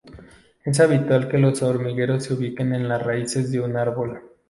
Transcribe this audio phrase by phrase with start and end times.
[0.65, 4.31] Es habitual que los hormigueros se ubiquen en las raíces de un árbol.